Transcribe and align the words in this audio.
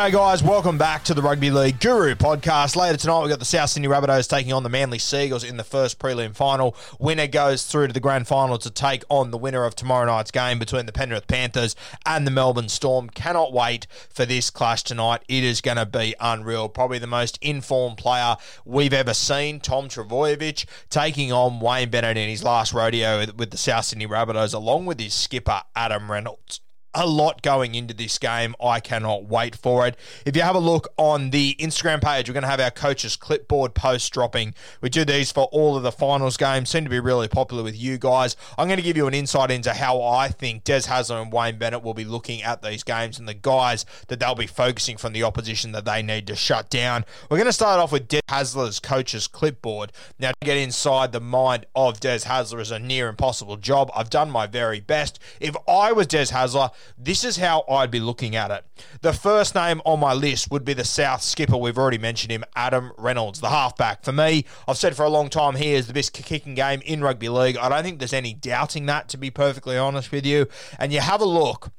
G'day, 0.00 0.12
guys. 0.12 0.42
Welcome 0.42 0.78
back 0.78 1.04
to 1.04 1.12
the 1.12 1.20
Rugby 1.20 1.50
League 1.50 1.78
Guru 1.78 2.14
podcast. 2.14 2.74
Later 2.74 2.96
tonight, 2.96 3.20
we've 3.20 3.28
got 3.28 3.38
the 3.38 3.44
South 3.44 3.68
Sydney 3.68 3.86
Rabbitohs 3.86 4.30
taking 4.30 4.50
on 4.50 4.62
the 4.62 4.70
Manly 4.70 4.98
Sea 4.98 5.26
Eagles 5.26 5.44
in 5.44 5.58
the 5.58 5.62
first 5.62 5.98
prelim 5.98 6.34
final. 6.34 6.74
Winner 6.98 7.26
goes 7.26 7.66
through 7.66 7.88
to 7.88 7.92
the 7.92 8.00
grand 8.00 8.26
final 8.26 8.56
to 8.56 8.70
take 8.70 9.04
on 9.10 9.30
the 9.30 9.36
winner 9.36 9.64
of 9.64 9.74
tomorrow 9.74 10.06
night's 10.06 10.30
game 10.30 10.58
between 10.58 10.86
the 10.86 10.92
Penrith 10.92 11.26
Panthers 11.26 11.76
and 12.06 12.26
the 12.26 12.30
Melbourne 12.30 12.70
Storm. 12.70 13.10
Cannot 13.10 13.52
wait 13.52 13.86
for 14.08 14.24
this 14.24 14.48
clash 14.48 14.84
tonight. 14.84 15.20
It 15.28 15.44
is 15.44 15.60
going 15.60 15.76
to 15.76 15.84
be 15.84 16.14
unreal. 16.18 16.70
Probably 16.70 16.98
the 16.98 17.06
most 17.06 17.38
informed 17.42 17.98
player 17.98 18.36
we've 18.64 18.94
ever 18.94 19.12
seen, 19.12 19.60
Tom 19.60 19.88
Trbojevic, 19.88 20.64
taking 20.88 21.30
on 21.30 21.60
Wayne 21.60 21.90
Bennett 21.90 22.16
in 22.16 22.30
his 22.30 22.42
last 22.42 22.72
rodeo 22.72 23.26
with 23.36 23.50
the 23.50 23.58
South 23.58 23.84
Sydney 23.84 24.06
Rabbitohs, 24.06 24.54
along 24.54 24.86
with 24.86 24.98
his 24.98 25.12
skipper, 25.12 25.60
Adam 25.76 26.10
Reynolds 26.10 26.62
a 26.94 27.06
lot 27.06 27.42
going 27.42 27.74
into 27.74 27.94
this 27.94 28.18
game. 28.18 28.54
I 28.62 28.80
cannot 28.80 29.24
wait 29.24 29.54
for 29.54 29.86
it. 29.86 29.96
If 30.26 30.36
you 30.36 30.42
have 30.42 30.54
a 30.54 30.60
look 30.60 30.92
on 30.96 31.30
the 31.30 31.54
Instagram 31.58 32.02
page, 32.02 32.28
we're 32.28 32.34
going 32.34 32.42
to 32.42 32.48
have 32.48 32.60
our 32.60 32.70
coaches 32.70 33.16
clipboard 33.16 33.74
post 33.74 34.12
dropping. 34.12 34.54
We 34.80 34.88
do 34.88 35.04
these 35.04 35.30
for 35.30 35.44
all 35.52 35.76
of 35.76 35.82
the 35.82 35.92
finals 35.92 36.36
games. 36.36 36.70
Seem 36.70 36.84
to 36.84 36.90
be 36.90 37.00
really 37.00 37.28
popular 37.28 37.62
with 37.62 37.76
you 37.76 37.98
guys. 37.98 38.36
I'm 38.58 38.66
going 38.66 38.78
to 38.78 38.82
give 38.82 38.96
you 38.96 39.06
an 39.06 39.14
insight 39.14 39.50
into 39.50 39.72
how 39.72 40.02
I 40.02 40.28
think 40.28 40.64
Des 40.64 40.82
Hasler 40.82 41.22
and 41.22 41.32
Wayne 41.32 41.58
Bennett 41.58 41.82
will 41.82 41.94
be 41.94 42.04
looking 42.04 42.42
at 42.42 42.62
these 42.62 42.82
games 42.82 43.18
and 43.18 43.28
the 43.28 43.34
guys 43.34 43.86
that 44.08 44.18
they'll 44.18 44.34
be 44.34 44.46
focusing 44.46 44.96
from 44.96 45.12
the 45.12 45.22
opposition 45.22 45.72
that 45.72 45.84
they 45.84 46.02
need 46.02 46.26
to 46.26 46.36
shut 46.36 46.70
down. 46.70 47.04
We're 47.30 47.38
going 47.38 47.46
to 47.46 47.52
start 47.52 47.80
off 47.80 47.92
with 47.92 48.08
Des 48.08 48.20
Hasler's 48.28 48.80
coaches 48.80 49.26
clipboard. 49.26 49.92
Now, 50.18 50.30
to 50.30 50.46
get 50.46 50.56
inside 50.56 51.12
the 51.12 51.20
mind 51.20 51.66
of 51.74 52.00
Des 52.00 52.20
Hasler 52.20 52.60
is 52.60 52.70
a 52.70 52.78
near 52.78 53.08
impossible 53.08 53.56
job. 53.56 53.90
I've 53.94 54.10
done 54.10 54.30
my 54.30 54.46
very 54.46 54.80
best. 54.80 55.18
If 55.40 55.56
I 55.68 55.92
was 55.92 56.06
Des 56.06 56.26
Hasler, 56.26 56.70
this 56.98 57.24
is 57.24 57.36
how 57.36 57.64
I'd 57.68 57.90
be 57.90 58.00
looking 58.00 58.36
at 58.36 58.50
it. 58.50 58.64
The 59.02 59.12
first 59.12 59.54
name 59.54 59.80
on 59.84 60.00
my 60.00 60.12
list 60.12 60.50
would 60.50 60.64
be 60.64 60.74
the 60.74 60.84
South 60.84 61.22
skipper. 61.22 61.56
We've 61.56 61.78
already 61.78 61.98
mentioned 61.98 62.32
him, 62.32 62.44
Adam 62.54 62.92
Reynolds, 62.98 63.40
the 63.40 63.50
halfback. 63.50 64.04
For 64.04 64.12
me, 64.12 64.44
I've 64.68 64.78
said 64.78 64.96
for 64.96 65.04
a 65.04 65.08
long 65.08 65.28
time 65.28 65.56
he 65.56 65.72
is 65.74 65.86
the 65.86 65.92
best 65.92 66.12
kicking 66.12 66.54
game 66.54 66.82
in 66.84 67.02
rugby 67.02 67.28
league. 67.28 67.56
I 67.56 67.68
don't 67.68 67.82
think 67.82 67.98
there's 67.98 68.12
any 68.12 68.34
doubting 68.34 68.86
that, 68.86 69.08
to 69.10 69.16
be 69.16 69.30
perfectly 69.30 69.76
honest 69.76 70.12
with 70.12 70.26
you. 70.26 70.46
And 70.78 70.92
you 70.92 71.00
have 71.00 71.20
a 71.20 71.26
look. 71.26 71.70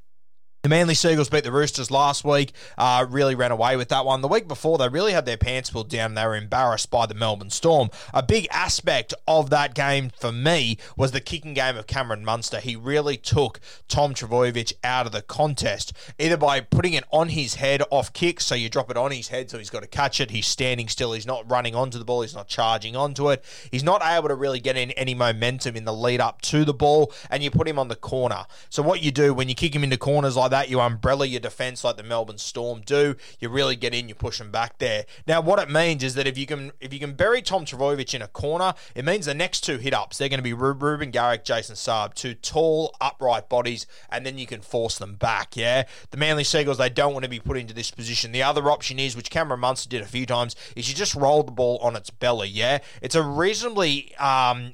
The 0.63 0.69
Manly 0.69 0.93
Sea 0.93 1.13
Eagles 1.13 1.27
beat 1.27 1.43
the 1.43 1.51
Roosters 1.51 1.89
last 1.89 2.23
week, 2.23 2.53
uh, 2.77 3.03
really 3.09 3.33
ran 3.33 3.49
away 3.49 3.75
with 3.77 3.89
that 3.89 4.05
one. 4.05 4.21
The 4.21 4.27
week 4.27 4.47
before, 4.47 4.77
they 4.77 4.89
really 4.89 5.11
had 5.11 5.25
their 5.25 5.35
pants 5.35 5.71
pulled 5.71 5.89
down. 5.89 6.13
They 6.13 6.23
were 6.23 6.35
embarrassed 6.35 6.91
by 6.91 7.07
the 7.07 7.15
Melbourne 7.15 7.49
Storm. 7.49 7.89
A 8.13 8.21
big 8.21 8.47
aspect 8.51 9.11
of 9.27 9.49
that 9.49 9.73
game 9.73 10.11
for 10.19 10.31
me 10.31 10.77
was 10.95 11.13
the 11.13 11.19
kicking 11.19 11.55
game 11.55 11.77
of 11.77 11.87
Cameron 11.87 12.23
Munster. 12.23 12.59
He 12.59 12.75
really 12.75 13.17
took 13.17 13.59
Tom 13.87 14.13
Trbojevic 14.13 14.73
out 14.83 15.07
of 15.07 15.13
the 15.13 15.23
contest, 15.23 15.93
either 16.19 16.37
by 16.37 16.59
putting 16.59 16.93
it 16.93 17.05
on 17.09 17.29
his 17.29 17.55
head 17.55 17.81
off 17.89 18.13
kick, 18.13 18.39
so 18.39 18.53
you 18.53 18.69
drop 18.69 18.91
it 18.91 18.97
on 18.97 19.09
his 19.09 19.29
head 19.29 19.49
so 19.49 19.57
he's 19.57 19.71
got 19.71 19.81
to 19.81 19.87
catch 19.87 20.21
it. 20.21 20.29
He's 20.29 20.45
standing 20.45 20.87
still. 20.89 21.13
He's 21.13 21.25
not 21.25 21.49
running 21.49 21.73
onto 21.73 21.97
the 21.97 22.05
ball. 22.05 22.21
He's 22.21 22.35
not 22.35 22.47
charging 22.47 22.95
onto 22.95 23.31
it. 23.31 23.43
He's 23.71 23.83
not 23.83 24.03
able 24.05 24.27
to 24.27 24.35
really 24.35 24.59
get 24.59 24.77
in 24.77 24.91
any 24.91 25.15
momentum 25.15 25.75
in 25.75 25.85
the 25.85 25.93
lead 25.93 26.21
up 26.21 26.39
to 26.43 26.63
the 26.65 26.73
ball, 26.73 27.11
and 27.31 27.41
you 27.41 27.49
put 27.49 27.67
him 27.67 27.79
on 27.79 27.87
the 27.87 27.95
corner. 27.95 28.45
So 28.69 28.83
what 28.83 29.01
you 29.01 29.09
do 29.09 29.33
when 29.33 29.49
you 29.49 29.55
kick 29.55 29.73
him 29.73 29.83
into 29.83 29.97
corners 29.97 30.35
like 30.35 30.50
that, 30.51 30.69
you 30.69 30.79
umbrella 30.79 31.25
your 31.25 31.39
defense 31.39 31.83
like 31.83 31.97
the 31.97 32.03
Melbourne 32.03 32.37
Storm 32.37 32.81
do. 32.85 33.15
You 33.39 33.49
really 33.49 33.75
get 33.75 33.93
in, 33.93 34.07
you 34.07 34.15
push 34.15 34.37
them 34.37 34.51
back 34.51 34.77
there. 34.77 35.05
Now, 35.27 35.41
what 35.41 35.59
it 35.59 35.69
means 35.69 36.03
is 36.03 36.15
that 36.15 36.27
if 36.27 36.37
you 36.37 36.45
can 36.45 36.71
if 36.79 36.93
you 36.93 36.99
can 36.99 37.13
bury 37.13 37.41
Tom 37.41 37.65
Trbojevic 37.65 38.13
in 38.13 38.21
a 38.21 38.27
corner, 38.27 38.73
it 38.95 39.05
means 39.05 39.25
the 39.25 39.33
next 39.33 39.61
two 39.61 39.77
hit 39.77 39.93
ups 39.93 40.17
they're 40.17 40.29
going 40.29 40.39
to 40.39 40.43
be 40.43 40.53
Reuben 40.53 41.11
Garrick, 41.11 41.43
Jason 41.43 41.75
Saab, 41.75 42.13
two 42.13 42.33
tall 42.33 42.95
upright 43.01 43.49
bodies, 43.49 43.87
and 44.09 44.25
then 44.25 44.37
you 44.37 44.45
can 44.45 44.61
force 44.61 44.97
them 44.97 45.15
back. 45.15 45.57
Yeah, 45.57 45.83
the 46.11 46.17
Manly 46.17 46.43
Sea 46.43 46.61
Eagles 46.61 46.77
they 46.77 46.89
don't 46.89 47.13
want 47.13 47.23
to 47.23 47.29
be 47.29 47.39
put 47.39 47.57
into 47.57 47.73
this 47.73 47.91
position. 47.91 48.31
The 48.31 48.43
other 48.43 48.69
option 48.69 48.99
is, 48.99 49.15
which 49.15 49.29
Cameron 49.29 49.61
Munster 49.61 49.89
did 49.89 50.01
a 50.01 50.05
few 50.05 50.25
times, 50.25 50.55
is 50.75 50.89
you 50.89 50.95
just 50.95 51.15
roll 51.15 51.43
the 51.43 51.51
ball 51.51 51.77
on 51.81 51.95
its 51.95 52.09
belly. 52.09 52.49
Yeah, 52.49 52.79
it's 53.01 53.15
a 53.15 53.23
reasonably 53.23 54.15
um, 54.17 54.73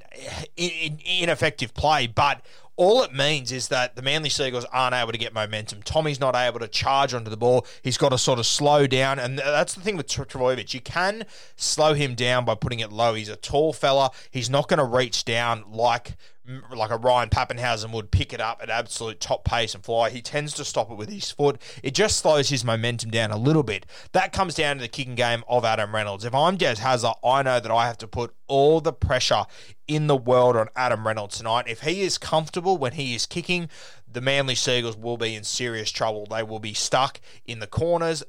in, 0.56 0.70
in, 0.70 0.98
ineffective 1.22 1.74
play, 1.74 2.06
but 2.06 2.42
all 2.78 3.02
it 3.02 3.12
means 3.12 3.50
is 3.50 3.68
that 3.68 3.96
the 3.96 4.02
Manly 4.02 4.30
Sea 4.30 4.46
Eagles 4.46 4.64
aren't 4.72 4.94
able 4.94 5.10
to 5.10 5.18
get 5.18 5.34
momentum. 5.34 5.82
Tommy's 5.82 6.20
not 6.20 6.36
able 6.36 6.60
to 6.60 6.68
charge 6.68 7.12
onto 7.12 7.28
the 7.28 7.36
ball. 7.36 7.66
He's 7.82 7.98
got 7.98 8.10
to 8.10 8.18
sort 8.18 8.38
of 8.38 8.46
slow 8.46 8.86
down. 8.86 9.18
And 9.18 9.36
that's 9.36 9.74
the 9.74 9.80
thing 9.80 9.96
with 9.96 10.06
Trbojevic. 10.06 10.72
You 10.72 10.80
can 10.80 11.26
slow 11.56 11.94
him 11.94 12.14
down 12.14 12.44
by 12.44 12.54
putting 12.54 12.78
it 12.78 12.92
low. 12.92 13.14
He's 13.14 13.28
a 13.28 13.34
tall 13.34 13.72
fella. 13.72 14.12
He's 14.30 14.48
not 14.48 14.68
going 14.68 14.78
to 14.78 14.84
reach 14.84 15.24
down 15.24 15.64
like 15.68 16.16
like 16.74 16.90
a 16.90 16.96
Ryan 16.96 17.28
Papenhuyzen 17.28 17.92
would 17.92 18.10
pick 18.10 18.32
it 18.32 18.40
up 18.40 18.60
at 18.62 18.70
absolute 18.70 19.20
top 19.20 19.44
pace 19.44 19.74
and 19.74 19.84
fly. 19.84 20.10
He 20.10 20.22
tends 20.22 20.54
to 20.54 20.64
stop 20.64 20.90
it 20.90 20.96
with 20.96 21.10
his 21.10 21.30
foot. 21.30 21.60
It 21.82 21.94
just 21.94 22.18
slows 22.18 22.48
his 22.48 22.64
momentum 22.64 23.10
down 23.10 23.30
a 23.30 23.36
little 23.36 23.62
bit. 23.62 23.86
That 24.12 24.32
comes 24.32 24.54
down 24.54 24.76
to 24.76 24.82
the 24.82 24.88
kicking 24.88 25.14
game 25.14 25.44
of 25.48 25.64
Adam 25.64 25.94
Reynolds. 25.94 26.24
If 26.24 26.34
I'm 26.34 26.56
Des 26.56 26.76
Hasler, 26.76 27.14
I 27.24 27.42
know 27.42 27.60
that 27.60 27.70
I 27.70 27.86
have 27.86 27.98
to 27.98 28.08
put 28.08 28.34
all 28.46 28.80
the 28.80 28.92
pressure 28.92 29.44
in 29.86 30.06
the 30.06 30.16
world 30.16 30.56
on 30.56 30.68
Adam 30.74 31.06
Reynolds 31.06 31.38
tonight. 31.38 31.66
If 31.68 31.80
he 31.80 32.02
is 32.02 32.18
comfortable 32.18 32.78
when 32.78 32.92
he 32.92 33.14
is 33.14 33.26
kicking, 33.26 33.68
the 34.10 34.20
Manly 34.20 34.54
Sea 34.54 34.78
Eagles 34.78 34.96
will 34.96 35.18
be 35.18 35.34
in 35.34 35.44
serious 35.44 35.90
trouble. 35.90 36.26
They 36.26 36.42
will 36.42 36.60
be 36.60 36.74
stuck 36.74 37.20
in 37.44 37.60
the 37.60 37.66
corners. 37.66 38.22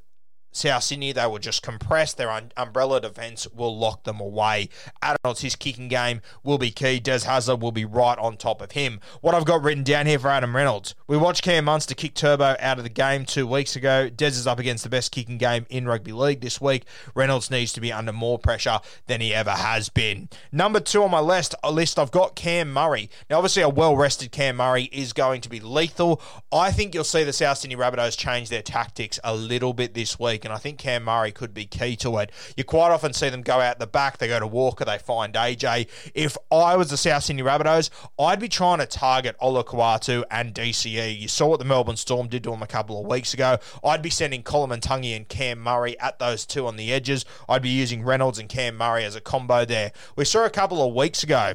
South 0.52 0.84
Sydney, 0.84 1.12
they 1.12 1.26
will 1.28 1.40
just 1.40 1.62
compress. 1.62 2.14
Their 2.14 2.32
un- 2.32 2.52
umbrella 2.58 3.02
defence 3.02 3.48
will 3.54 3.78
lock 3.78 4.04
them 4.04 4.20
away. 4.20 4.70
Adams, 5.02 5.42
his 5.42 5.56
kicking 5.56 5.88
game 5.88 6.22
will 6.44 6.58
be 6.58 6.72
key. 6.72 7.00
Des 7.00 7.20
Hasler 7.20 7.60
will 7.60 7.72
be 7.72 7.86
right 7.86 8.18
on 8.18 8.38
top 8.38 8.62
of 8.62 8.72
him. 8.72 9.00
What 9.22 9.36
I've 9.36 9.46
got 9.46 9.62
written 9.62 9.84
down 9.84 10.06
here 10.06 10.20
for 10.20 10.30
Adam 10.30 10.56
Reynolds. 10.56 10.96
We 11.08 11.18
watched 11.18 11.44
Cam 11.44 11.66
Munster 11.66 11.96
kick 11.96 12.14
Turbo 12.14 12.56
out 12.60 12.78
of 12.78 12.84
the 12.84 12.90
game 12.90 13.26
two 13.26 13.46
weeks 13.46 13.76
ago. 13.76 14.10
Des 14.10 14.28
is 14.28 14.48
up 14.48 14.60
against 14.60 14.84
the 14.84 14.90
best 14.90 15.12
kicking 15.12 15.38
game 15.38 15.66
in 15.70 15.88
rugby 15.88 16.12
league 16.12 16.42
this 16.42 16.60
week. 16.60 16.86
Reynolds 17.14 17.52
needs 17.52 17.74
to 17.74 17.82
be 17.82 17.92
under 17.92 18.14
more 18.14 18.40
pressure 18.40 18.80
than 19.08 19.22
he 19.22 19.34
ever 19.34 19.52
has 19.52 19.90
been. 19.90 20.30
Number 20.52 20.80
two 20.80 21.04
on 21.04 21.12
my 21.12 21.20
list, 21.20 21.56
list 21.70 22.00
I've 22.00 22.12
got 22.12 22.36
Cam 22.36 22.72
Murray. 22.72 23.10
Now, 23.30 23.38
obviously, 23.38 23.64
a 23.64 23.70
well 23.70 23.96
rested 23.96 24.32
Cam 24.32 24.58
Murray 24.58 24.84
is 24.92 25.14
going 25.14 25.42
to 25.42 25.50
be 25.50 25.60
lethal. 25.60 26.22
I 26.52 26.72
think 26.72 26.94
you'll 26.94 27.04
see 27.04 27.24
the 27.24 27.34
South 27.34 27.58
Sydney 27.60 27.76
Rabbitohs 27.76 28.18
change 28.18 28.50
their 28.50 28.62
tactics 28.62 29.20
a 29.24 29.36
little 29.36 29.74
bit 29.74 29.94
this 29.94 30.20
week, 30.20 30.39
and 30.46 30.54
I 30.54 30.58
think 30.58 30.78
Cam 30.78 31.04
Murray 31.04 31.32
could 31.32 31.54
be 31.54 31.66
key 31.66 31.96
to 31.98 32.18
it. 32.18 32.32
You 32.56 32.64
quite 32.64 32.92
often 32.92 33.14
see 33.14 33.30
them 33.30 33.42
go 33.42 33.60
out 33.60 33.80
the 33.80 33.88
back, 33.88 34.18
they 34.18 34.28
go 34.28 34.40
to 34.40 34.48
Walker, 34.48 34.86
they 34.86 34.98
find 34.98 35.34
AJ. 35.34 35.88
If 36.14 36.38
I 36.52 36.76
was 36.76 36.90
the 36.90 36.98
South 36.98 37.24
Sydney 37.24 37.44
Rabbitohs, 37.44 37.90
I'd 38.20 38.40
be 38.40 38.50
trying 38.50 38.80
to 38.80 38.86
target 38.86 39.36
Olakau'atu 39.42 40.24
and 40.32 40.54
DCE. 40.54 41.20
You 41.20 41.28
saw 41.28 41.48
what 41.48 41.60
the 41.60 41.66
Melbourne 41.66 41.98
Storm 41.98 42.28
did 42.28 42.44
to 42.44 42.54
him 42.54 42.62
a 42.62 42.68
couple 42.68 43.00
of 43.00 43.08
weeks 43.08 43.34
ago. 43.34 43.58
I'd 43.84 44.02
be 44.02 44.10
sending 44.10 44.44
Koloamatangi 44.44 45.16
and 45.16 45.28
Cam 45.28 45.60
Murray 45.60 46.00
at 46.00 46.20
those 46.20 46.46
two 46.46 46.68
on 46.68 46.76
the 46.76 46.92
edges. 46.94 47.26
I'd 47.48 47.62
be 47.62 47.70
using 47.70 48.04
Reynolds 48.04 48.40
and 48.40 48.50
Cam 48.50 48.78
Murray 48.78 49.04
as 49.06 49.16
a 49.16 49.22
combo 49.22 49.66
there. 49.66 49.92
We 50.16 50.26
saw 50.26 50.46
a 50.46 50.50
couple 50.50 50.86
of 50.86 50.94
weeks 50.94 51.24
ago 51.24 51.54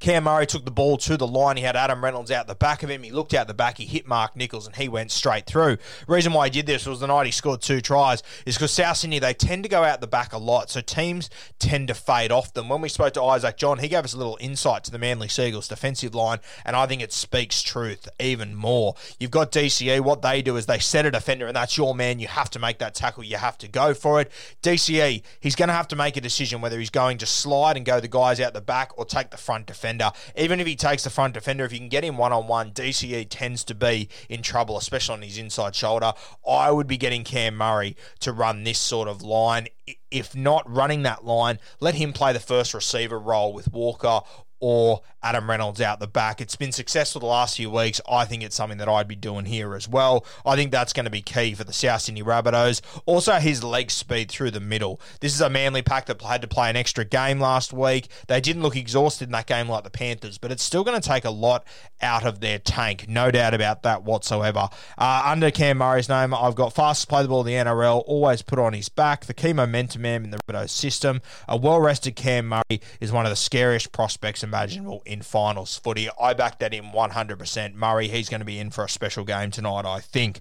Cam 0.00 0.24
Murray 0.24 0.46
took 0.46 0.64
the 0.64 0.70
ball 0.70 0.98
to 0.98 1.16
the 1.16 1.26
line. 1.26 1.56
He 1.56 1.62
had 1.62 1.76
Adam 1.76 2.04
Reynolds 2.04 2.30
out 2.30 2.46
the 2.46 2.54
back 2.54 2.82
of 2.82 2.90
him. 2.90 3.02
He 3.02 3.10
looked 3.10 3.32
out 3.32 3.46
the 3.46 3.54
back. 3.54 3.78
He 3.78 3.86
hit 3.86 4.06
Mark 4.06 4.36
Nicholls 4.36 4.66
and 4.66 4.76
he 4.76 4.88
went 4.88 5.10
straight 5.10 5.46
through. 5.46 5.78
Reason 6.06 6.32
why 6.32 6.46
he 6.46 6.50
did 6.50 6.66
this 6.66 6.84
was 6.84 7.00
the 7.00 7.06
night 7.06 7.26
he 7.26 7.32
scored 7.32 7.62
two 7.62 7.80
tries 7.80 8.22
is 8.44 8.56
because 8.56 8.72
South 8.72 8.98
Sydney, 8.98 9.18
they 9.18 9.32
tend 9.32 9.62
to 9.62 9.68
go 9.68 9.82
out 9.82 10.00
the 10.00 10.06
back 10.06 10.32
a 10.32 10.38
lot. 10.38 10.68
So 10.68 10.80
teams 10.80 11.30
tend 11.58 11.88
to 11.88 11.94
fade 11.94 12.32
off 12.32 12.52
them. 12.52 12.68
When 12.68 12.80
we 12.80 12.88
spoke 12.88 13.14
to 13.14 13.22
Isaac 13.22 13.56
John, 13.56 13.78
he 13.78 13.88
gave 13.88 14.04
us 14.04 14.12
a 14.12 14.18
little 14.18 14.36
insight 14.40 14.84
to 14.84 14.90
the 14.90 14.98
Manly 14.98 15.28
Sea 15.28 15.48
Eagles 15.48 15.68
defensive 15.68 16.14
line. 16.14 16.40
And 16.64 16.76
I 16.76 16.86
think 16.86 17.00
it 17.00 17.12
speaks 17.12 17.62
truth 17.62 18.08
even 18.20 18.54
more. 18.54 18.96
You've 19.18 19.30
got 19.30 19.52
DCE. 19.52 20.00
What 20.00 20.22
they 20.22 20.42
do 20.42 20.56
is 20.56 20.66
they 20.66 20.80
set 20.80 21.06
a 21.06 21.10
defender 21.10 21.46
and 21.46 21.56
that's 21.56 21.78
your 21.78 21.94
man. 21.94 22.18
You 22.18 22.28
have 22.28 22.50
to 22.50 22.58
make 22.58 22.78
that 22.78 22.94
tackle. 22.94 23.24
You 23.24 23.36
have 23.36 23.56
to 23.58 23.68
go 23.68 23.94
for 23.94 24.20
it. 24.20 24.30
DCE, 24.62 25.22
he's 25.40 25.56
going 25.56 25.68
to 25.68 25.74
have 25.74 25.88
to 25.88 25.96
make 25.96 26.16
a 26.16 26.20
decision 26.20 26.60
whether 26.60 26.78
he's 26.78 26.90
going 26.90 27.16
to 27.18 27.26
slide 27.26 27.76
and 27.76 27.86
go 27.86 28.00
the 28.00 28.08
guys 28.08 28.40
out 28.40 28.52
the 28.52 28.60
back 28.60 28.92
or 28.98 29.04
take 29.04 29.30
the 29.30 29.36
front 29.36 29.66
defender 29.66 29.83
defender. 29.84 30.10
Even 30.36 30.60
if 30.60 30.66
he 30.66 30.76
takes 30.76 31.04
the 31.04 31.10
front 31.10 31.34
defender, 31.34 31.64
if 31.64 31.72
you 31.72 31.78
can 31.78 31.88
get 31.88 32.04
him 32.04 32.16
one 32.16 32.32
on 32.32 32.46
one, 32.46 32.72
DCE 32.72 33.26
tends 33.28 33.64
to 33.64 33.74
be 33.74 34.08
in 34.28 34.42
trouble, 34.42 34.76
especially 34.76 35.14
on 35.14 35.22
his 35.22 35.38
inside 35.38 35.74
shoulder. 35.74 36.12
I 36.48 36.70
would 36.70 36.86
be 36.86 36.96
getting 36.96 37.24
Cam 37.24 37.56
Murray 37.56 37.96
to 38.20 38.32
run 38.32 38.64
this 38.64 38.78
sort 38.78 39.08
of 39.08 39.22
line. 39.22 39.68
If 40.10 40.34
not 40.34 40.70
running 40.70 41.02
that 41.02 41.24
line, 41.24 41.58
let 41.80 41.94
him 41.94 42.12
play 42.12 42.32
the 42.32 42.40
first 42.40 42.72
receiver 42.72 43.18
role 43.18 43.52
with 43.52 43.72
Walker 43.72 44.20
or 44.60 45.02
Adam 45.24 45.48
Reynolds 45.48 45.80
out 45.80 46.00
the 46.00 46.06
back. 46.06 46.42
It's 46.42 46.54
been 46.54 46.70
successful 46.70 47.18
the 47.18 47.26
last 47.26 47.56
few 47.56 47.70
weeks. 47.70 47.98
I 48.06 48.26
think 48.26 48.42
it's 48.42 48.54
something 48.54 48.76
that 48.76 48.90
I'd 48.90 49.08
be 49.08 49.16
doing 49.16 49.46
here 49.46 49.74
as 49.74 49.88
well. 49.88 50.26
I 50.44 50.54
think 50.54 50.70
that's 50.70 50.92
going 50.92 51.04
to 51.04 51.10
be 51.10 51.22
key 51.22 51.54
for 51.54 51.64
the 51.64 51.72
South 51.72 52.02
Sydney 52.02 52.22
Rabbitohs. 52.22 52.82
Also, 53.06 53.32
his 53.36 53.64
leg 53.64 53.90
speed 53.90 54.30
through 54.30 54.50
the 54.50 54.60
middle. 54.60 55.00
This 55.20 55.34
is 55.34 55.40
a 55.40 55.48
manly 55.48 55.80
pack 55.80 56.04
that 56.06 56.20
had 56.20 56.42
to 56.42 56.46
play 56.46 56.68
an 56.68 56.76
extra 56.76 57.06
game 57.06 57.40
last 57.40 57.72
week. 57.72 58.08
They 58.28 58.42
didn't 58.42 58.62
look 58.62 58.76
exhausted 58.76 59.28
in 59.28 59.32
that 59.32 59.46
game 59.46 59.66
like 59.66 59.82
the 59.84 59.90
Panthers, 59.90 60.36
but 60.36 60.52
it's 60.52 60.62
still 60.62 60.84
going 60.84 61.00
to 61.00 61.08
take 61.08 61.24
a 61.24 61.30
lot 61.30 61.66
out 62.02 62.26
of 62.26 62.40
their 62.40 62.58
tank. 62.58 63.06
No 63.08 63.30
doubt 63.30 63.54
about 63.54 63.82
that 63.84 64.02
whatsoever. 64.02 64.68
Uh, 64.98 65.22
under 65.24 65.50
Cam 65.50 65.78
Murray's 65.78 66.10
name, 66.10 66.34
I've 66.34 66.54
got 66.54 66.74
fastest 66.74 67.08
play 67.08 67.22
the 67.22 67.28
ball 67.28 67.40
in 67.40 67.46
the 67.46 67.54
NRL, 67.54 68.04
always 68.06 68.42
put 68.42 68.58
on 68.58 68.74
his 68.74 68.90
back, 68.90 69.24
the 69.24 69.32
key 69.32 69.54
momentum 69.54 70.02
man 70.02 70.24
in 70.24 70.30
the 70.30 70.38
Rabbitohs 70.46 70.68
system. 70.68 71.22
A 71.48 71.56
well 71.56 71.80
rested 71.80 72.14
Cam 72.14 72.46
Murray 72.46 72.82
is 73.00 73.10
one 73.10 73.24
of 73.24 73.30
the 73.30 73.36
scariest 73.36 73.90
prospects 73.90 74.42
imaginable 74.42 75.02
in 75.06 75.13
finals 75.22 75.76
footy. 75.78 76.08
I 76.20 76.34
back 76.34 76.58
that 76.58 76.74
in 76.74 76.84
100%. 76.86 77.74
Murray, 77.74 78.08
he's 78.08 78.28
going 78.28 78.40
to 78.40 78.44
be 78.44 78.58
in 78.58 78.70
for 78.70 78.84
a 78.84 78.88
special 78.88 79.24
game 79.24 79.50
tonight, 79.50 79.84
I 79.84 80.00
think. 80.00 80.40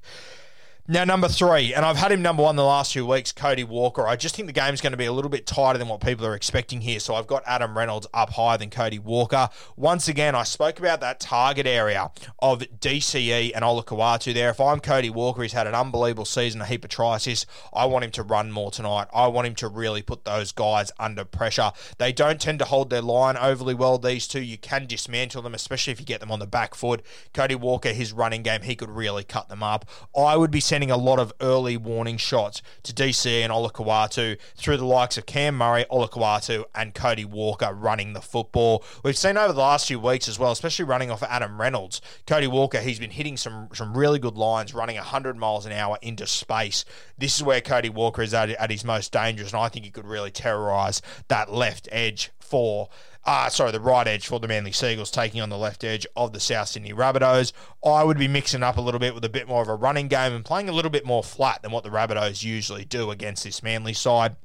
Now, 0.85 1.05
number 1.05 1.29
three, 1.29 1.73
and 1.73 1.85
I've 1.85 1.95
had 1.95 2.11
him 2.11 2.21
number 2.21 2.43
one 2.43 2.57
the 2.57 2.65
last 2.65 2.91
few 2.91 3.05
weeks, 3.05 3.31
Cody 3.31 3.63
Walker. 3.63 4.05
I 4.05 4.17
just 4.17 4.35
think 4.35 4.47
the 4.47 4.51
game's 4.51 4.81
going 4.81 4.91
to 4.91 4.97
be 4.97 5.05
a 5.05 5.13
little 5.13 5.29
bit 5.29 5.47
tighter 5.47 5.79
than 5.79 5.87
what 5.87 6.01
people 6.01 6.25
are 6.25 6.35
expecting 6.35 6.81
here. 6.81 6.99
So 6.99 7.15
I've 7.15 7.25
got 7.25 7.41
Adam 7.45 7.77
Reynolds 7.77 8.05
up 8.13 8.31
higher 8.31 8.57
than 8.57 8.69
Cody 8.69 8.99
Walker. 8.99 9.47
Once 9.77 10.09
again, 10.09 10.35
I 10.35 10.43
spoke 10.43 10.79
about 10.79 10.99
that 10.99 11.21
target 11.21 11.67
area 11.67 12.11
of 12.39 12.63
DCE 12.81 13.53
and 13.55 13.63
Olakau'atu 13.63 14.33
there. 14.33 14.49
If 14.49 14.59
I'm 14.59 14.81
Cody 14.81 15.09
Walker, 15.09 15.41
he's 15.41 15.53
had 15.53 15.67
an 15.67 15.73
unbelievable 15.73 16.25
season, 16.25 16.59
a 16.59 16.65
heap 16.65 16.83
of 16.83 16.89
tries. 16.89 17.45
I 17.71 17.85
want 17.85 18.03
him 18.03 18.11
to 18.11 18.23
run 18.23 18.51
more 18.51 18.69
tonight. 18.69 19.07
I 19.13 19.27
want 19.27 19.47
him 19.47 19.55
to 19.55 19.69
really 19.69 20.01
put 20.01 20.25
those 20.25 20.51
guys 20.51 20.91
under 20.99 21.23
pressure. 21.23 21.71
They 21.97 22.11
don't 22.11 22.41
tend 22.41 22.59
to 22.59 22.65
hold 22.65 22.89
their 22.89 23.01
line 23.01 23.37
overly 23.37 23.73
well, 23.73 23.97
these 23.99 24.27
two. 24.27 24.41
You 24.41 24.57
can 24.57 24.85
dismantle 24.85 25.43
them, 25.43 25.53
especially 25.53 25.93
if 25.93 26.01
you 26.01 26.05
get 26.05 26.19
them 26.19 26.29
on 26.29 26.39
the 26.39 26.45
back 26.45 26.75
foot. 26.75 27.05
Cody 27.33 27.55
Walker, 27.55 27.93
his 27.93 28.11
running 28.11 28.43
game, 28.43 28.63
he 28.63 28.75
could 28.75 28.89
really 28.89 29.23
cut 29.23 29.47
them 29.47 29.63
up. 29.63 29.85
I 30.13 30.35
would 30.35 30.51
be 30.51 30.59
sending 30.73 30.89
a 30.89 30.97
lot 30.97 31.19
of 31.19 31.31
early 31.39 31.77
warning 31.77 32.17
shots 32.17 32.59
to 32.81 32.91
DC 32.91 33.27
and 33.27 33.53
Olakau'atu 33.53 34.39
through 34.55 34.75
the 34.75 34.83
likes 34.83 35.19
of 35.19 35.27
Cam 35.27 35.55
Murray, 35.55 35.85
Olakau'atu, 35.91 36.65
and 36.73 36.95
Cody 36.95 37.25
Walker 37.25 37.71
running 37.71 38.13
the 38.13 38.21
football. 38.21 38.83
We've 39.03 39.15
seen 39.15 39.37
over 39.37 39.53
the 39.53 39.59
last 39.59 39.87
few 39.87 39.99
weeks 39.99 40.27
as 40.27 40.39
well, 40.39 40.51
especially 40.51 40.85
running 40.85 41.11
off 41.11 41.21
Adam 41.21 41.61
Reynolds. 41.61 42.01
Cody 42.25 42.47
Walker, 42.47 42.79
he's 42.79 42.97
been 42.97 43.11
hitting 43.11 43.37
some 43.37 43.69
some 43.71 43.95
really 43.95 44.17
good 44.17 44.35
lines, 44.35 44.73
running 44.73 44.95
100 44.95 45.37
miles 45.37 45.67
an 45.67 45.73
hour 45.73 45.99
into 46.01 46.25
space. 46.25 46.85
This 47.19 47.35
is 47.35 47.43
where 47.43 47.61
Cody 47.61 47.89
Walker 47.89 48.23
is 48.23 48.33
at, 48.33 48.49
at 48.49 48.71
his 48.71 48.83
most 48.83 49.11
dangerous, 49.11 49.51
and 49.53 49.61
I 49.61 49.69
think 49.69 49.85
he 49.85 49.91
could 49.91 50.07
really 50.07 50.31
terrorise 50.31 51.03
that 51.27 51.53
left 51.53 51.87
edge 51.91 52.31
for 52.53 52.87
uh, 53.25 53.49
sorry, 53.49 53.71
the 53.71 53.79
right 53.79 54.07
edge 54.07 54.27
for 54.27 54.39
the 54.39 54.47
Manly 54.47 54.71
Sea 54.71 54.93
Eagles 54.93 55.09
taking 55.09 55.41
on 55.41 55.49
the 55.49 55.57
left 55.57 55.83
edge 55.83 56.05
of 56.15 56.33
the 56.33 56.39
South 56.39 56.67
Sydney 56.67 56.93
Rabbitohs. 56.93 57.53
I 57.83 58.03
would 58.03 58.17
be 58.17 58.27
mixing 58.27 58.63
up 58.63 58.77
a 58.77 58.81
little 58.81 58.99
bit 58.99 59.15
with 59.15 59.23
a 59.25 59.29
bit 59.29 59.47
more 59.47 59.61
of 59.61 59.69
a 59.69 59.75
running 59.75 60.07
game 60.07 60.33
and 60.33 60.43
playing 60.43 60.69
a 60.69 60.73
little 60.73 60.91
bit 60.91 61.05
more 61.05 61.23
flat 61.23 61.61
than 61.61 61.71
what 61.71 61.83
the 61.83 61.89
Rabbitohs 61.89 62.43
usually 62.43 62.85
do 62.85 63.11
against 63.11 63.43
this 63.43 63.63
Manly 63.63 63.93
side. 63.93 64.35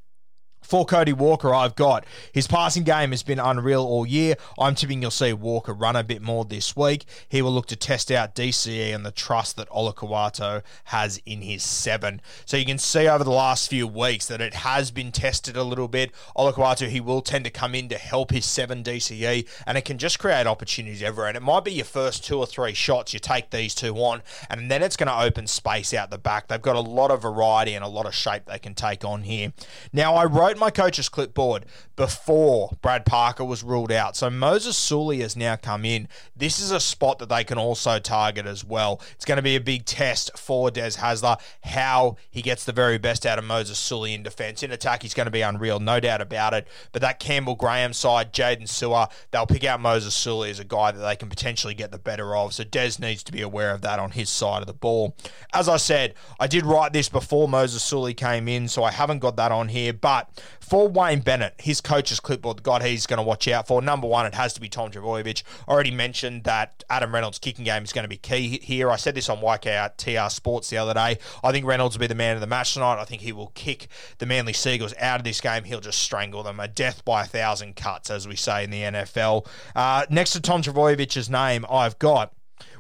For 0.61 0.85
Cody 0.85 1.15
Walker, 1.15 1.55
I've 1.55 1.77
got 1.77 2.05
his 2.31 2.47
passing 2.47 2.83
game 2.83 3.11
has 3.13 3.23
been 3.23 3.39
unreal 3.39 3.83
all 3.83 4.05
year. 4.05 4.35
I'm 4.59 4.75
tipping 4.75 5.01
you'll 5.01 5.11
see 5.11 5.33
Walker 5.33 5.73
run 5.73 5.97
a 5.97 6.05
bit 6.05 6.21
more 6.21 6.45
this 6.45 6.77
week. 6.77 7.07
He 7.27 7.41
will 7.41 7.53
look 7.53 7.67
to 7.67 7.77
test 7.77 8.11
out 8.11 8.35
DCE 8.35 8.95
and 8.95 9.07
the 9.07 9.11
trust 9.11 9.57
that 9.57 9.71
Olakau'atu 9.71 10.63
has 10.85 11.23
in 11.25 11.41
his 11.41 11.63
seven. 11.63 12.21
So 12.45 12.59
you 12.59 12.67
can 12.67 12.77
see 12.77 13.09
over 13.09 13.25
the 13.25 13.31
last 13.31 13.71
few 13.71 13.87
weeks 13.87 14.27
that 14.27 14.43
it 14.43 14.53
has 14.53 14.91
been 14.91 15.11
tested 15.11 15.57
a 15.57 15.63
little 15.63 15.89
bit. 15.89 16.13
Olakau'atu, 16.37 16.89
he 16.89 17.01
will 17.01 17.23
tend 17.23 17.45
to 17.45 17.51
come 17.51 17.75
in 17.75 17.89
to 17.89 17.97
help 17.97 18.31
his 18.31 18.45
seven 18.45 18.83
DCE, 18.83 19.49
and 19.67 19.79
it 19.79 19.87
can 19.87 19.97
just 19.97 20.19
create 20.19 20.47
opportunities 20.47 21.03
everywhere. 21.03 21.29
And 21.29 21.37
it 21.37 21.43
might 21.43 21.65
be 21.65 21.73
your 21.73 21.87
first 21.87 22.25
two 22.25 22.39
or 22.39 22.47
three 22.47 22.75
shots, 22.75 23.15
you 23.15 23.21
take 23.21 23.51
these 23.51 23.75
two 23.75 23.95
on, 23.97 24.23
and 24.51 24.71
then 24.71 24.83
it's 24.83 24.97
going 24.97 25.09
to 25.09 25.19
open 25.19 25.47
space 25.47 25.95
out 25.95 26.11
the 26.11 26.19
back. 26.19 26.49
They've 26.49 26.61
got 26.61 26.77
a 26.77 26.81
lot 26.81 27.11
of 27.11 27.23
variety 27.23 27.75
and 27.75 27.85
a 27.85 27.89
lot 27.89 28.05
of 28.05 28.15
shape 28.15 28.45
they 28.47 28.59
can 28.59 28.75
take 28.75 29.05
on 29.05 29.23
here. 29.23 29.53
Now, 29.93 30.15
I 30.15 30.27
wrote 30.27 30.48
my 30.57 30.71
coach's 30.71 31.09
clipboard 31.09 31.67
before 31.97 32.71
Brad 32.81 33.05
Parker 33.05 33.45
was 33.45 33.63
ruled 33.63 33.93
out. 33.93 34.17
So 34.17 34.31
Moses 34.31 34.77
Suli 34.77 35.21
has 35.21 35.37
now 35.37 35.57
come 35.57 35.85
in. 35.85 36.09
This 36.37 36.61
is 36.61 36.71
a 36.71 36.81
spot 36.81 37.19
that 37.19 37.29
they 37.29 37.45
can 37.45 37.59
also 37.59 37.99
target 37.99 38.47
as 38.47 38.65
well. 38.65 39.01
It's 39.13 39.25
going 39.25 39.37
to 39.37 39.43
be 39.43 39.57
a 39.57 39.61
big 39.61 39.85
test 39.85 40.39
for 40.39 40.71
Des 40.71 40.93
Hasler, 40.93 41.41
how 41.65 42.17
he 42.31 42.41
gets 42.41 42.65
the 42.65 42.73
very 42.73 42.99
best 42.99 43.27
out 43.27 43.39
of 43.39 43.45
Moses 43.45 43.79
Suli 43.79 44.15
in 44.15 44.23
defence. 44.23 44.63
In 44.63 44.71
attack, 44.71 45.03
he's 45.03 45.15
going 45.15 45.27
to 45.27 45.31
be 45.31 45.43
unreal, 45.43 45.81
no 45.81 46.01
doubt 46.01 46.21
about 46.21 46.55
it. 46.55 46.69
But 46.93 47.03
that 47.03 47.19
Campbell 47.19 47.57
Graham 47.57 47.93
side, 47.93 48.33
Jaydn 48.33 48.69
Su'A, 48.69 49.11
they'll 49.31 49.47
pick 49.47 49.65
out 49.65 49.81
Moses 49.81 50.15
Suli 50.15 50.51
as 50.51 50.61
a 50.61 50.65
guy 50.65 50.93
that 50.93 51.01
they 51.01 51.17
can 51.17 51.29
potentially 51.29 51.75
get 51.75 51.91
the 51.91 51.99
better 51.99 52.37
of. 52.37 52.55
So 52.55 52.65
Des 52.65 52.93
needs 53.01 53.23
to 53.25 53.33
be 53.33 53.43
aware 53.43 53.73
of 53.73 53.81
that 53.83 53.99
on 53.99 54.13
his 54.13 54.31
side 54.31 54.61
of 54.61 54.67
the 54.67 54.73
ball. 54.73 55.17
As 55.53 55.69
I 55.69 55.77
said, 55.77 56.15
I 56.39 56.47
did 56.47 56.65
write 56.65 56.93
this 56.93 57.09
before 57.09 57.49
Moses 57.49 57.83
Suli 57.83 58.15
came 58.15 58.49
in, 58.49 58.69
so 58.69 58.85
I 58.85 58.91
haven't 58.91 59.19
got 59.19 59.37
that 59.37 59.53
on 59.53 59.69
here. 59.69 59.93
But 59.93 60.29
for 60.61 60.89
Wayne 60.89 61.21
Bennett, 61.21 61.55
his 61.59 61.81
coach's 61.81 62.21
clipboard, 62.21 62.63
guy 62.63 62.87
he's 62.87 63.07
going 63.07 63.19
to 63.19 63.23
watch 63.23 63.49
out 63.49 63.67
for. 63.67 63.81
Number 63.81 64.07
one, 64.07 64.27
it 64.27 64.35
has 64.35 64.53
to 64.55 64.61
be 64.61 64.69
Tom 64.69 64.91
Trbojevic. 64.91 65.43
already 65.67 65.91
mentioned 65.91 66.45
that 66.45 66.85
Adam 66.91 67.15
Reynolds' 67.15 67.39
kicking 67.39 67.65
game 67.65 67.85
is 67.85 67.93
going 67.93 68.05
to 68.05 68.09
be 68.09 68.19
key 68.19 68.59
here. 68.63 68.91
I 68.91 68.97
said 68.97 69.15
this 69.15 69.29
on 69.29 69.39
YKR 69.39 69.97
TR 69.97 70.31
Sports 70.31 70.71
the 70.71 70.77
other 70.77 70.95
day. 70.95 71.19
I 71.43 71.53
think 71.53 71.67
Reynolds 71.67 71.97
will 71.97 72.01
be 72.01 72.07
the 72.07 72.15
man 72.15 72.35
of 72.35 72.41
the 72.41 72.47
match 72.47 72.75
tonight. 72.75 73.01
I 73.01 73.05
think 73.05 73.23
he 73.23 73.33
will 73.33 73.53
kick 73.55 73.89
the 74.19 74.27
Manly 74.27 74.53
Sea 74.53 74.75
Eagles 74.75 74.95
out 74.99 75.21
of 75.21 75.25
this 75.25 75.41
game. 75.41 75.65
He'll 75.65 75.81
just 75.81 76.01
strangle 76.01 76.43
them. 76.43 76.61
A 76.61 76.69
death 76.69 77.05
by 77.05 77.23
a 77.23 77.27
thousand 77.27 77.77
cuts, 77.77 78.11
as 78.11 78.29
we 78.29 78.37
say 78.37 78.65
in 78.65 78.71
the 78.71 78.83
NFL. 78.83 79.47
Uh, 79.75 80.05
next 80.11 80.33
to 80.33 80.41
Tom 80.41 80.63
Trbojevic's 80.63 81.31
name, 81.31 81.65
I've 81.71 81.99
got 81.99 82.33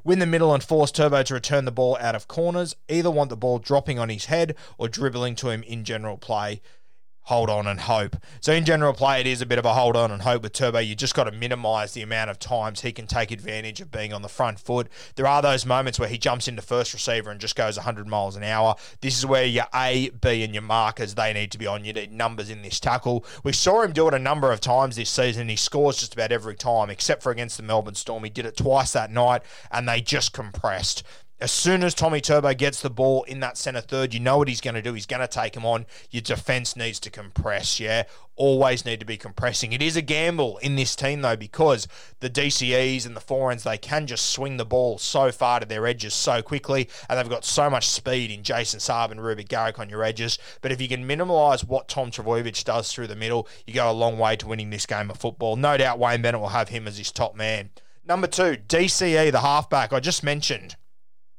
win 0.04 0.18
the 0.18 0.26
middle 0.26 0.54
and 0.54 0.62
force 0.62 0.90
Turbo 0.90 1.22
to 1.22 1.34
return 1.34 1.64
the 1.64 1.72
ball 1.72 1.96
out 2.00 2.14
of 2.14 2.28
corners. 2.28 2.74
Either 2.88 3.10
want 3.10 3.30
the 3.30 3.36
ball 3.36 3.58
dropping 3.58 3.98
on 3.98 4.08
his 4.08 4.26
head 4.26 4.54
or 4.76 4.88
dribbling 4.88 5.34
to 5.36 5.50
him 5.50 5.62
in 5.64 5.84
general 5.84 6.16
play 6.16 6.60
hold 7.28 7.50
on 7.50 7.66
and 7.66 7.80
hope. 7.80 8.16
So 8.40 8.54
in 8.54 8.64
general 8.64 8.94
play, 8.94 9.20
it 9.20 9.26
is 9.26 9.42
a 9.42 9.46
bit 9.46 9.58
of 9.58 9.66
a 9.66 9.74
hold 9.74 9.96
on 9.96 10.10
and 10.10 10.22
hope 10.22 10.42
with 10.42 10.54
Turbo. 10.54 10.78
You 10.78 10.94
just 10.94 11.14
got 11.14 11.24
to 11.24 11.30
minimise 11.30 11.92
the 11.92 12.00
amount 12.00 12.30
of 12.30 12.38
times 12.38 12.80
he 12.80 12.90
can 12.90 13.06
take 13.06 13.30
advantage 13.30 13.82
of 13.82 13.90
being 13.90 14.14
on 14.14 14.22
the 14.22 14.30
front 14.30 14.58
foot. 14.58 14.88
There 15.14 15.26
are 15.26 15.42
those 15.42 15.66
moments 15.66 15.98
where 15.98 16.08
he 16.08 16.16
jumps 16.16 16.48
into 16.48 16.62
first 16.62 16.94
receiver 16.94 17.30
and 17.30 17.38
just 17.38 17.54
goes 17.54 17.76
100 17.76 18.08
miles 18.08 18.34
an 18.34 18.44
hour. 18.44 18.76
This 19.02 19.18
is 19.18 19.26
where 19.26 19.44
your 19.44 19.66
A, 19.74 20.08
B, 20.08 20.42
and 20.42 20.54
your 20.54 20.62
markers 20.62 21.16
they 21.16 21.34
need 21.34 21.52
to 21.52 21.58
be 21.58 21.66
on. 21.66 21.84
You 21.84 21.92
need 21.92 22.12
numbers 22.12 22.48
in 22.48 22.62
this 22.62 22.80
tackle. 22.80 23.26
We 23.44 23.52
saw 23.52 23.82
him 23.82 23.92
do 23.92 24.08
it 24.08 24.14
a 24.14 24.18
number 24.18 24.50
of 24.50 24.62
times 24.62 24.96
this 24.96 25.10
season. 25.10 25.50
He 25.50 25.56
scores 25.56 25.98
just 25.98 26.14
about 26.14 26.32
every 26.32 26.56
time, 26.56 26.88
except 26.88 27.22
for 27.22 27.30
against 27.30 27.58
the 27.58 27.62
Melbourne 27.62 27.94
Storm. 27.94 28.24
He 28.24 28.30
did 28.30 28.46
it 28.46 28.56
twice 28.56 28.94
that 28.94 29.10
night, 29.10 29.42
and 29.70 29.86
they 29.86 30.00
just 30.00 30.32
compressed 30.32 31.02
as 31.40 31.52
soon 31.52 31.84
as 31.84 31.94
Tommy 31.94 32.20
Turbo 32.20 32.52
gets 32.52 32.82
the 32.82 32.90
ball 32.90 33.22
in 33.24 33.38
that 33.40 33.56
centre 33.56 33.80
third, 33.80 34.12
you 34.12 34.18
know 34.18 34.38
what 34.38 34.48
he's 34.48 34.60
going 34.60 34.74
to 34.74 34.82
do. 34.82 34.94
He's 34.94 35.06
going 35.06 35.20
to 35.20 35.28
take 35.28 35.56
him 35.56 35.64
on. 35.64 35.86
Your 36.10 36.20
defence 36.20 36.74
needs 36.74 36.98
to 37.00 37.10
compress, 37.10 37.78
yeah? 37.78 38.04
Always 38.34 38.84
need 38.84 38.98
to 39.00 39.06
be 39.06 39.16
compressing. 39.16 39.72
It 39.72 39.80
is 39.80 39.96
a 39.96 40.02
gamble 40.02 40.58
in 40.58 40.74
this 40.74 40.96
team, 40.96 41.22
though, 41.22 41.36
because 41.36 41.86
the 42.18 42.28
DCEs 42.30 43.06
and 43.06 43.16
the 43.16 43.20
Forans, 43.20 43.62
they 43.62 43.78
can 43.78 44.08
just 44.08 44.30
swing 44.30 44.56
the 44.56 44.64
ball 44.64 44.98
so 44.98 45.30
far 45.30 45.60
to 45.60 45.66
their 45.66 45.86
edges 45.86 46.12
so 46.12 46.42
quickly, 46.42 46.88
and 47.08 47.16
they've 47.16 47.28
got 47.28 47.44
so 47.44 47.70
much 47.70 47.88
speed 47.88 48.32
in 48.32 48.42
Jason 48.42 48.80
Saab 48.80 49.12
and 49.12 49.22
Ruby 49.22 49.44
Garrick 49.44 49.78
on 49.78 49.88
your 49.88 50.02
edges. 50.02 50.38
But 50.60 50.72
if 50.72 50.80
you 50.80 50.88
can 50.88 51.06
minimise 51.06 51.64
what 51.64 51.88
Tom 51.88 52.10
Trbojevic 52.10 52.64
does 52.64 52.92
through 52.92 53.06
the 53.06 53.16
middle, 53.16 53.46
you 53.64 53.74
go 53.74 53.88
a 53.88 53.92
long 53.92 54.18
way 54.18 54.34
to 54.36 54.48
winning 54.48 54.70
this 54.70 54.86
game 54.86 55.08
of 55.08 55.18
football. 55.18 55.54
No 55.54 55.76
doubt 55.76 56.00
Wayne 56.00 56.22
Bennett 56.22 56.40
will 56.40 56.48
have 56.48 56.70
him 56.70 56.88
as 56.88 56.98
his 56.98 57.12
top 57.12 57.36
man. 57.36 57.70
Number 58.04 58.26
two, 58.26 58.56
DCE, 58.56 59.30
the 59.30 59.40
halfback 59.40 59.92
I 59.92 60.00
just 60.00 60.24
mentioned. 60.24 60.76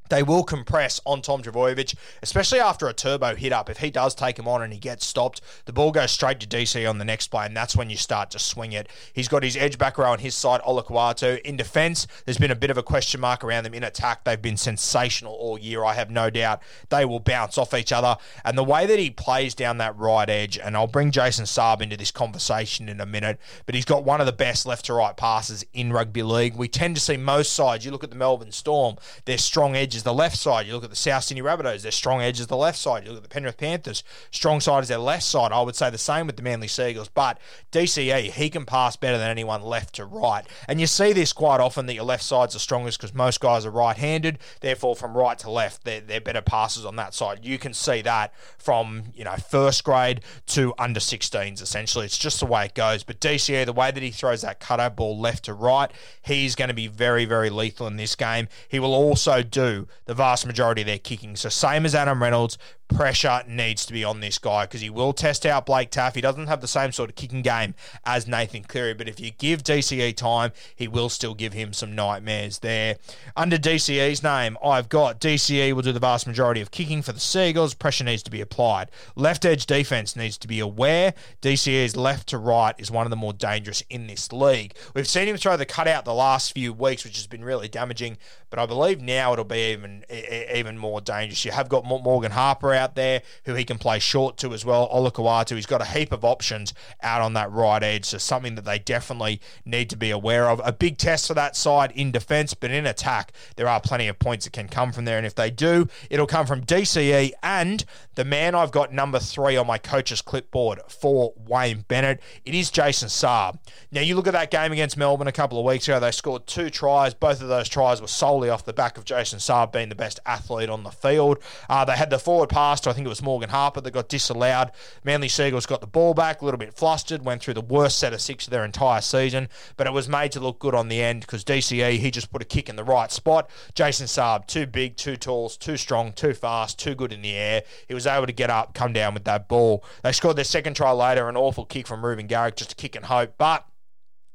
They 0.10 0.24
will 0.24 0.44
compress 0.44 1.00
on 1.06 1.22
Tom 1.22 1.42
Trbojevic, 1.42 1.96
especially 2.22 2.60
after 2.60 2.88
a 2.88 2.94
turbo 2.94 3.36
hit 3.36 3.54
up. 3.54 3.70
If 3.70 3.78
he 3.78 3.90
does 3.92 4.14
take 4.16 4.38
him 4.38 4.48
on 4.48 4.62
and 4.62 4.74
he 4.74 4.80
gets 4.80 5.06
stopped, 5.06 5.42
the 5.66 5.74
ball 5.74 5.92
goes 5.92 6.12
straight 6.12 6.40
to 6.40 6.48
DC 6.48 6.90
on 6.90 6.98
the 6.98 7.06
next 7.06 7.28
play, 7.28 7.46
and 7.46 7.56
that's 7.56 7.76
when 7.76 7.90
you 7.90 7.98
start 7.98 8.32
to 8.32 8.40
swing 8.40 8.74
it. 8.74 8.88
He's 9.14 9.28
got 9.28 9.44
his 9.44 9.56
edge 9.56 9.78
back 9.78 9.98
row 9.98 10.12
on 10.12 10.20
his 10.20 10.36
side, 10.36 10.62
Olakau'atu. 10.62 11.40
In 11.42 11.58
defence, 11.58 12.08
there's 12.26 12.38
been 12.38 12.52
a 12.52 12.56
bit 12.56 12.72
of 12.72 12.78
a 12.78 12.84
question 12.84 13.22
mark 13.22 13.44
around 13.44 13.64
them. 13.64 13.74
In 13.74 13.84
attack, 13.84 14.24
they've 14.24 14.42
been 14.42 14.58
sensational 14.58 15.34
all 15.34 15.58
year. 15.58 15.86
I 15.86 15.94
have 15.94 16.10
no 16.10 16.30
doubt 16.30 16.62
they 16.90 17.06
will 17.06 17.20
bounce 17.20 17.58
off 17.58 17.74
each 17.74 17.92
other. 17.92 18.18
And 18.44 18.58
the 18.58 18.64
way 18.64 18.86
that 18.86 19.00
he 19.00 19.10
plays 19.10 19.54
down 19.54 19.78
that 19.78 19.98
right 19.98 20.30
edge, 20.30 20.58
and 20.58 20.76
I'll 20.76 20.88
bring 20.88 21.12
Jason 21.12 21.46
Saab 21.46 21.82
into 21.82 21.98
this 21.98 22.12
conversation 22.12 22.90
in 22.90 23.00
a 23.00 23.06
minute, 23.06 23.40
but 23.66 23.76
he's 23.76 23.86
got 23.86 24.04
one 24.04 24.20
of 24.20 24.26
the 24.26 24.34
best 24.34 24.66
left 24.66 24.86
to 24.86 24.94
right 24.94 25.16
passes 25.16 25.66
in 25.74 25.94
rugby 25.94 26.24
league. 26.24 26.56
We 26.56 26.68
tend 26.68 26.96
to 26.96 27.02
see 27.02 27.18
most 27.18 27.54
sides, 27.54 27.86
you 27.86 27.92
look 27.92 28.04
at 28.04 28.10
the 28.10 28.16
Melbourne 28.16 28.52
Storm, 28.52 28.98
their 29.26 29.38
strong 29.38 29.76
edges 29.76 29.99
the 30.04 30.14
left 30.14 30.38
side. 30.38 30.68
You 30.68 30.74
look 30.74 30.84
at 30.84 30.90
the 30.90 30.96
South 30.96 31.24
Sydney 31.24 31.42
Rabbitohs, 31.42 31.82
their 31.82 31.92
strong 31.92 32.22
edge 32.22 32.40
is 32.40 32.48
the 32.48 32.58
left 32.58 32.78
side. 32.78 33.04
You 33.04 33.10
look 33.10 33.18
at 33.18 33.24
the 33.24 33.30
Penrith 33.30 33.58
Panthers, 33.58 34.04
strong 34.32 34.60
side 34.60 34.84
is 34.84 34.90
their 34.90 34.98
left 34.98 35.24
side. 35.24 35.52
I 35.52 35.62
would 35.62 35.76
say 35.76 35.90
the 35.90 35.98
same 35.98 36.28
with 36.28 36.38
the 36.38 36.44
Manly 36.44 36.68
Sea 36.68 36.90
Eagles. 36.90 37.10
But 37.10 37.40
DCE, 37.72 38.32
he 38.32 38.50
can 38.50 38.66
pass 38.66 38.96
better 38.96 39.18
than 39.18 39.30
anyone 39.30 39.62
left 39.62 39.96
to 39.96 40.06
right. 40.06 40.46
And 40.68 40.80
you 40.80 40.88
see 40.88 41.14
this 41.14 41.34
quite 41.34 41.60
often 41.60 41.86
that 41.88 41.94
your 41.94 42.04
left 42.04 42.24
side's 42.24 42.54
the 42.54 42.60
strongest 42.60 43.00
because 43.00 43.14
most 43.14 43.40
guys 43.40 43.66
are 43.66 43.72
right 43.72 43.98
handed. 43.98 44.40
Therefore, 44.62 44.96
from 44.96 45.16
right 45.16 45.38
to 45.40 45.50
left, 45.50 45.84
they're, 45.84 46.02
they're 46.02 46.22
better 46.22 46.42
passes 46.42 46.86
on 46.86 46.96
that 46.96 47.14
side. 47.14 47.40
You 47.44 47.58
can 47.58 47.74
see 47.74 48.02
that 48.02 48.34
from, 48.58 49.04
you 49.16 49.24
know, 49.24 49.36
first 49.36 49.84
grade 49.84 50.22
to 50.48 50.74
under 50.78 51.00
16s, 51.00 51.62
essentially. 51.62 52.06
It's 52.06 52.18
just 52.18 52.40
the 52.40 52.46
way 52.46 52.66
it 52.66 52.74
goes. 52.74 53.04
But 53.04 53.20
DCE, 53.20 53.66
the 53.66 53.74
way 53.74 53.92
that 53.92 54.04
he 54.04 54.12
throws 54.12 54.42
that 54.42 54.60
cutout 54.60 54.96
ball 54.96 55.20
left 55.20 55.46
to 55.46 55.54
right, 55.54 55.92
he's 56.22 56.56
going 56.56 56.70
to 56.70 56.74
be 56.74 56.88
very, 56.88 57.26
very 57.26 57.50
lethal 57.50 57.88
in 57.88 57.98
this 57.98 58.16
game. 58.16 58.48
He 58.68 58.80
will 58.80 58.94
also 58.94 59.44
do 59.44 59.88
the 60.06 60.14
vast 60.14 60.46
majority 60.46 60.82
of 60.82 60.88
their 60.88 61.00
kicking. 61.00 61.36
So 61.36 61.50
same 61.50 61.86
as 61.86 61.96
Adam 61.96 62.22
Reynolds, 62.22 62.58
pressure 62.90 63.44
needs 63.48 63.86
to 63.86 63.94
be 63.94 64.04
on 64.04 64.20
this 64.20 64.38
guy 64.40 64.66
because 64.66 64.82
he 64.82 64.90
will 64.90 65.14
test 65.14 65.46
out 65.46 65.66
Blake 65.66 65.92
Taaffe. 65.92 66.16
He 66.16 66.22
doesn't 66.22 66.48
have 66.48 66.60
the 66.60 66.68
same 66.68 66.92
sort 66.92 67.10
of 67.10 67.16
kicking 67.16 67.42
game 67.42 67.76
as 68.04 68.28
Nathan 68.28 68.64
Cleary, 68.64 68.94
but 68.94 69.08
if 69.08 69.20
you 69.20 69.32
give 69.32 69.64
DCE 69.64 70.16
time, 70.16 70.52
he 70.76 70.88
will 70.88 71.08
still 71.10 71.36
give 71.36 71.54
him 71.54 71.72
some 71.72 71.96
nightmares 71.96 72.60
there. 72.60 72.98
Under 73.38 73.58
DCE's 73.58 74.24
name, 74.24 74.58
I've 74.64 74.90
got 74.90 75.22
DCE 75.22 75.72
will 75.74 75.84
do 75.84 75.94
the 75.94 76.00
vast 76.00 76.28
majority 76.28 76.62
of 76.62 76.72
kicking 76.72 77.02
for 77.02 77.14
the 77.14 77.20
Sea 77.20 77.50
Eagles. 77.50 77.74
Pressure 77.74 78.04
needs 78.04 78.24
to 78.24 78.32
be 78.32 78.42
applied. 78.42 78.90
Left 79.16 79.46
edge 79.46 79.66
defense 79.66 80.16
needs 80.16 80.38
to 80.40 80.48
be 80.48 80.60
aware. 80.60 81.14
DCE's 81.42 81.96
left 81.96 82.28
to 82.30 82.38
right 82.38 82.76
is 82.78 82.92
one 82.92 83.06
of 83.06 83.12
the 83.12 83.16
more 83.16 83.34
dangerous 83.34 83.84
in 83.90 84.08
this 84.08 84.34
league. 84.34 84.74
We've 84.94 85.08
seen 85.08 85.28
him 85.28 85.38
throw 85.38 85.56
the 85.56 85.66
cutout 85.66 86.06
the 86.06 86.14
last 86.14 86.54
few 86.54 86.74
weeks, 86.74 87.04
which 87.04 87.18
has 87.18 87.28
been 87.28 87.44
really 87.44 87.68
damaging, 87.68 88.18
but 88.50 88.60
I 88.60 88.66
believe 88.66 89.00
now 89.00 89.34
it'll 89.34 89.46
be 89.46 89.72
even 89.72 90.04
even 90.10 90.78
more 90.78 91.02
dangerous. 91.02 91.46
You 91.46 91.52
have 91.52 91.70
got 91.70 91.86
Morgan 91.86 92.32
Harper 92.32 92.74
out 92.74 92.79
there 92.88 93.22
who 93.46 93.56
he 93.56 93.64
can 93.64 93.78
play 93.78 94.00
short 94.00 94.38
to 94.38 94.54
as 94.54 94.66
well. 94.66 94.90
Olakau'atu, 94.90 95.56
he's 95.56 95.66
got 95.66 95.82
a 95.82 95.86
heap 95.86 96.12
of 96.12 96.24
options 96.24 96.74
out 97.02 97.22
on 97.22 97.34
that 97.34 97.52
right 97.52 97.84
edge, 97.84 98.06
so 98.06 98.18
something 98.18 98.56
that 98.56 98.66
they 98.66 98.80
definitely 98.80 99.42
need 99.66 99.90
to 99.90 99.98
be 99.98 100.12
aware 100.12 100.50
of. 100.50 100.62
A 100.64 100.72
big 100.72 100.98
test 100.98 101.28
for 101.28 101.34
that 101.34 101.56
side 101.56 101.92
in 101.94 102.12
defence, 102.12 102.54
but 102.54 102.72
in 102.72 102.86
attack, 102.86 103.34
there 103.56 103.68
are 103.68 103.80
plenty 103.80 104.08
of 104.08 104.20
points 104.20 104.46
that 104.46 104.54
can 104.54 104.68
come 104.68 104.92
from 104.92 105.06
there. 105.06 105.18
And 105.18 105.26
if 105.26 105.36
they 105.36 105.50
do, 105.50 105.88
it'll 106.10 106.28
come 106.28 106.46
from 106.46 106.64
DCE 106.64 107.32
and 107.44 107.86
the 108.16 108.26
man 108.26 108.54
I've 108.54 108.72
got 108.72 108.94
number 108.94 109.18
three 109.18 109.56
on 109.56 109.66
my 109.66 109.78
coach's 109.78 110.22
clipboard 110.22 110.82
for 110.90 111.34
Wayne 111.38 111.86
Bennett. 111.88 112.22
It 112.46 112.54
is 112.54 112.70
Jason 112.70 113.08
Saab. 113.08 113.60
Now, 113.92 114.02
you 114.02 114.16
look 114.16 114.28
at 114.28 114.34
that 114.34 114.52
game 114.52 114.72
against 114.72 114.98
Melbourne 114.98 115.28
a 115.28 115.32
couple 115.32 115.58
of 115.58 115.66
weeks 115.66 115.88
ago, 115.88 116.00
they 116.00 116.12
scored 116.12 116.46
two 116.46 116.70
tries. 116.70 117.14
Both 117.14 117.42
of 117.42 117.48
those 117.48 117.70
tries 117.70 118.02
were 118.02 118.08
solely 118.08 118.50
off 118.50 118.66
the 118.66 118.74
back 118.74 118.98
of 118.98 119.06
Jason 119.06 119.40
Saab 119.40 119.72
being 119.72 119.90
the 119.90 119.96
best 119.96 120.20
athlete 120.26 120.70
on 120.70 120.84
the 120.84 120.92
field. 120.92 121.40
Uh, 121.70 121.86
they 121.86 121.94
had 121.94 122.10
the 122.10 122.20
forward 122.20 122.50
pass 122.50 122.69
I 122.70 122.94
think 122.94 123.06
it 123.06 123.10
was 123.10 123.22
Morgan 123.22 123.50
Harper 123.50 123.82
that 123.82 123.92
got 123.92 124.10
disallowed. 124.10 124.72
Manly 125.04 125.28
Sea 125.28 125.48
Eagles 125.48 125.66
got 125.66 125.82
the 125.82 125.88
ball 125.88 126.14
back, 126.14 126.42
a 126.42 126.46
little 126.46 126.58
bit 126.58 126.74
flustered, 126.74 127.26
went 127.26 127.42
through 127.42 127.56
the 127.56 127.62
worst 127.62 127.98
set 127.98 128.14
of 128.14 128.22
six 128.22 128.46
of 128.46 128.52
their 128.52 128.64
entire 128.64 129.02
season, 129.02 129.50
but 129.78 129.88
it 129.88 129.94
was 129.94 130.08
made 130.08 130.32
to 130.34 130.40
look 130.40 130.60
good 130.60 130.76
on 130.76 130.88
the 130.88 131.02
end 131.02 131.22
because 131.22 131.44
DCE, 131.44 131.98
he 131.98 132.12
just 132.12 132.32
put 132.32 132.42
a 132.42 132.46
kick 132.46 132.70
in 132.70 132.76
the 132.76 132.84
right 132.84 133.12
spot. 133.12 133.50
Jason 133.74 134.08
Saab, 134.08 134.46
too 134.46 134.66
big, 134.66 134.96
too 134.98 135.16
tall, 135.16 135.50
too 135.50 135.78
strong, 135.78 136.14
too 136.14 136.34
fast, 136.34 136.78
too 136.78 136.96
good 136.96 137.12
in 137.12 137.22
the 137.22 137.34
air. 137.34 137.64
He 137.88 137.94
was 137.94 138.06
able 138.06 138.28
to 138.28 138.34
get 138.34 138.50
up, 138.50 138.74
come 138.74 138.94
down 138.94 139.14
with 139.14 139.24
that 139.26 139.48
ball. 139.48 139.84
They 140.04 140.12
scored 140.12 140.36
their 140.36 140.44
second 140.44 140.76
try 140.76 140.92
later, 140.92 141.28
an 141.30 141.38
awful 141.38 141.66
kick 141.66 141.88
from 141.88 142.06
Reuben 142.06 142.28
Garrick, 142.28 142.56
just 142.56 142.74
a 142.74 142.76
kick 142.76 142.96
and 142.96 143.06
hope, 143.06 143.36
but 143.38 143.66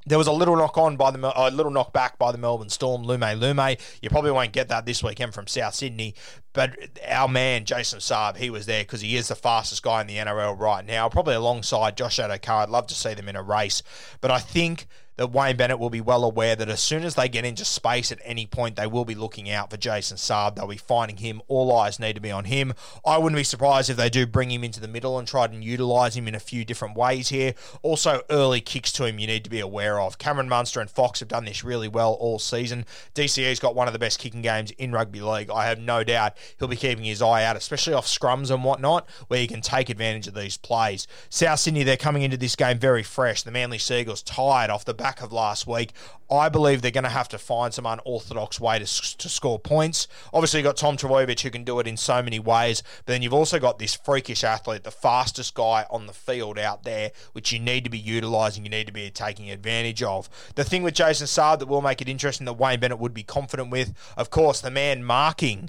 there 0.06 0.18
was 0.18 0.26
a 0.26 0.32
little 0.32 0.56
knock 0.56 0.76
on 0.76 0.96
by 0.96 1.10
the 1.10 1.32
a 1.34 1.50
little 1.50 1.72
knock 1.72 1.92
back 1.92 2.18
by 2.18 2.32
the 2.32 2.38
Melbourne 2.38 2.68
Storm, 2.68 3.04
Lume 3.04 3.38
Lume. 3.38 3.76
You 4.02 4.10
probably 4.10 4.30
won't 4.30 4.52
get 4.52 4.68
that 4.68 4.86
this 4.86 5.02
weekend 5.02 5.34
from 5.34 5.46
South 5.46 5.74
Sydney, 5.74 6.14
but 6.52 6.76
our 7.08 7.28
man 7.28 7.64
Jason 7.64 8.00
Saab, 8.00 8.36
he 8.36 8.50
was 8.50 8.66
there 8.66 8.82
because 8.82 9.00
he 9.00 9.16
is 9.16 9.28
the 9.28 9.34
fastest 9.34 9.82
guy 9.82 10.00
in 10.00 10.06
the 10.06 10.16
NRL 10.16 10.58
right 10.58 10.84
now, 10.84 11.08
probably 11.08 11.34
alongside 11.34 11.96
Josh 11.96 12.18
Addo-Carr. 12.18 12.62
I'd 12.62 12.68
love 12.68 12.86
to 12.88 12.94
see 12.94 13.14
them 13.14 13.28
in 13.28 13.36
a 13.36 13.42
race, 13.42 13.82
but 14.20 14.30
I 14.30 14.38
think 14.38 14.86
that 15.16 15.32
Wayne 15.32 15.56
Bennett 15.56 15.78
will 15.78 15.90
be 15.90 16.00
well 16.00 16.24
aware 16.24 16.56
that 16.56 16.68
as 16.68 16.80
soon 16.80 17.04
as 17.04 17.14
they 17.14 17.28
get 17.28 17.44
into 17.44 17.64
space 17.64 18.10
at 18.10 18.18
any 18.24 18.46
point, 18.46 18.76
they 18.76 18.86
will 18.86 19.04
be 19.04 19.14
looking 19.14 19.50
out 19.50 19.70
for 19.70 19.76
Jason 19.76 20.16
Saab. 20.16 20.56
They'll 20.56 20.66
be 20.66 20.76
finding 20.76 21.18
him. 21.18 21.40
All 21.48 21.76
eyes 21.76 22.00
need 22.00 22.14
to 22.14 22.20
be 22.20 22.30
on 22.30 22.44
him. 22.44 22.74
I 23.06 23.18
wouldn't 23.18 23.38
be 23.38 23.44
surprised 23.44 23.90
if 23.90 23.96
they 23.96 24.10
do 24.10 24.26
bring 24.26 24.50
him 24.50 24.64
into 24.64 24.80
the 24.80 24.88
middle 24.88 25.18
and 25.18 25.28
try 25.28 25.46
to 25.46 25.56
utilise 25.56 26.14
him 26.16 26.26
in 26.26 26.34
a 26.34 26.40
few 26.40 26.64
different 26.64 26.96
ways 26.96 27.28
here. 27.28 27.54
Also, 27.82 28.22
early 28.30 28.60
kicks 28.60 28.90
to 28.92 29.04
him 29.04 29.18
you 29.18 29.26
need 29.26 29.44
to 29.44 29.50
be 29.50 29.60
aware 29.60 30.00
of. 30.00 30.18
Cameron 30.18 30.48
Munster 30.48 30.80
and 30.80 30.90
Fox 30.90 31.20
have 31.20 31.28
done 31.28 31.44
this 31.44 31.62
really 31.62 31.88
well 31.88 32.14
all 32.14 32.38
season. 32.38 32.84
DCE's 33.14 33.60
got 33.60 33.74
one 33.74 33.86
of 33.86 33.92
the 33.92 33.98
best 33.98 34.18
kicking 34.18 34.42
games 34.42 34.72
in 34.72 34.92
rugby 34.92 35.20
league. 35.20 35.50
I 35.50 35.66
have 35.66 35.78
no 35.78 36.02
doubt 36.02 36.36
he'll 36.58 36.68
be 36.68 36.76
keeping 36.76 37.04
his 37.04 37.22
eye 37.22 37.44
out, 37.44 37.56
especially 37.56 37.94
off 37.94 38.06
scrums 38.06 38.50
and 38.50 38.64
whatnot, 38.64 39.08
where 39.28 39.40
he 39.40 39.46
can 39.46 39.60
take 39.60 39.90
advantage 39.90 40.26
of 40.26 40.34
these 40.34 40.56
plays. 40.56 41.06
South 41.28 41.60
Sydney, 41.60 41.84
they're 41.84 41.96
coming 41.96 42.22
into 42.22 42.36
this 42.36 42.56
game 42.56 42.78
very 42.78 43.02
fresh. 43.02 43.42
The 43.42 43.50
Manly 43.50 43.78
Sea 43.78 44.00
Eagles 44.00 44.22
tired 44.22 44.70
off 44.70 44.84
the 44.84 45.03
back 45.04 45.20
of 45.20 45.34
last 45.34 45.66
week. 45.66 45.92
I 46.30 46.48
believe 46.48 46.80
they're 46.80 46.90
going 46.90 47.04
to 47.04 47.10
have 47.10 47.28
to 47.28 47.38
find 47.38 47.74
some 47.74 47.84
unorthodox 47.84 48.58
way 48.58 48.78
to, 48.78 49.18
to 49.18 49.28
score 49.28 49.58
points. 49.58 50.08
Obviously, 50.32 50.60
you've 50.60 50.64
got 50.64 50.78
Tom 50.78 50.96
Trbojevic 50.96 51.40
who 51.40 51.50
can 51.50 51.62
do 51.62 51.78
it 51.78 51.86
in 51.86 51.98
so 51.98 52.22
many 52.22 52.38
ways, 52.38 52.82
but 53.04 53.12
then 53.12 53.20
you've 53.20 53.34
also 53.34 53.58
got 53.58 53.78
this 53.78 53.94
freakish 53.94 54.42
athlete, 54.42 54.82
the 54.82 54.90
fastest 54.90 55.52
guy 55.52 55.84
on 55.90 56.06
the 56.06 56.14
field 56.14 56.58
out 56.58 56.84
there, 56.84 57.10
which 57.32 57.52
you 57.52 57.58
need 57.58 57.84
to 57.84 57.90
be 57.90 57.98
utilising, 57.98 58.64
you 58.64 58.70
need 58.70 58.86
to 58.86 58.94
be 58.94 59.10
taking 59.10 59.50
advantage 59.50 60.02
of. 60.02 60.30
The 60.54 60.64
thing 60.64 60.82
with 60.82 60.94
Jason 60.94 61.26
Saab 61.26 61.58
that 61.58 61.68
will 61.68 61.82
make 61.82 62.00
it 62.00 62.08
interesting 62.08 62.46
that 62.46 62.54
Wayne 62.54 62.80
Bennett 62.80 62.98
would 62.98 63.12
be 63.12 63.24
confident 63.24 63.68
with, 63.68 63.92
of 64.16 64.30
course, 64.30 64.62
the 64.62 64.70
man 64.70 65.04
marking 65.04 65.68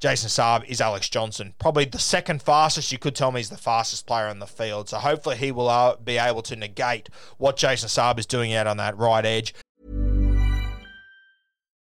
Jason 0.00 0.28
Saab 0.28 0.64
is 0.66 0.80
Alex 0.80 1.08
Johnson. 1.08 1.54
Probably 1.58 1.84
the 1.84 1.98
second 1.98 2.42
fastest. 2.42 2.92
You 2.92 2.98
could 2.98 3.14
tell 3.14 3.32
me 3.32 3.40
he's 3.40 3.50
the 3.50 3.56
fastest 3.56 4.06
player 4.06 4.26
on 4.26 4.38
the 4.38 4.46
field. 4.46 4.88
So 4.88 4.98
hopefully 4.98 5.36
he 5.36 5.52
will 5.52 5.68
uh, 5.68 5.96
be 5.96 6.18
able 6.18 6.42
to 6.42 6.56
negate 6.56 7.08
what 7.38 7.56
Jason 7.56 7.88
Saab 7.88 8.18
is 8.18 8.26
doing 8.26 8.52
out 8.52 8.66
on 8.66 8.76
that 8.78 8.98
right 8.98 9.24
edge. 9.24 9.54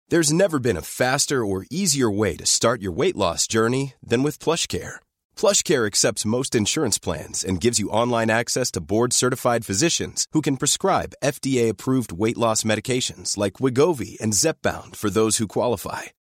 There's 0.09 0.33
never 0.33 0.61
been 0.61 0.77
a 0.77 0.83
faster 0.83 1.45
or 1.45 1.67
easier 1.69 2.09
way 2.09 2.37
to 2.37 2.47
start 2.47 2.81
your 2.81 2.93
weight 2.93 3.17
loss 3.17 3.49
journey 3.49 3.95
than 4.01 4.23
with 4.23 4.39
PlushCare. 4.39 5.01
PlushCare 5.37 5.85
accepts 5.85 6.25
most 6.25 6.55
insurance 6.55 6.97
plans 6.97 7.43
and 7.43 7.61
gives 7.61 7.81
you 7.81 7.91
online 7.91 8.31
access 8.31 8.71
to 8.73 8.81
board-certified 8.81 9.67
physicians 9.67 10.29
who 10.31 10.43
can 10.43 10.59
prescribe 10.59 11.17
FDA-approved 11.25 12.13
weight 12.13 12.39
loss 12.39 12.63
medications 12.63 13.37
like 13.37 13.55
Wegovy 13.55 14.17
and 14.21 14.33
Zepbound 14.33 14.95
for 14.95 15.11
those 15.11 15.39
who 15.39 15.49
qualify 15.49 16.03